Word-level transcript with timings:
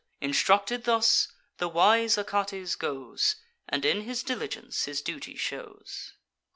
Instructed 0.19 0.85
thus, 0.85 1.27
the 1.59 1.69
wise 1.69 2.15
Achates 2.17 2.75
goes, 2.75 3.35
And 3.69 3.85
in 3.85 4.01
his 4.01 4.23
diligence 4.23 4.85
his 4.85 4.99
duty 4.99 5.35
shows. 5.35 6.13